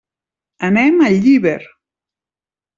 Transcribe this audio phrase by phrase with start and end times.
[0.69, 1.57] Anem a Llíber.